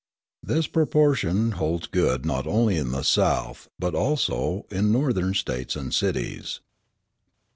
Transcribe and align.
This 0.41 0.65
proportion 0.65 1.51
holds 1.51 1.85
good 1.85 2.25
not 2.25 2.47
only 2.47 2.75
in 2.75 2.89
the 2.91 3.03
South, 3.03 3.69
but 3.77 3.93
also 3.93 4.65
in 4.71 4.91
Northern 4.91 5.35
States 5.35 5.75
and 5.75 5.93
cities. 5.93 6.59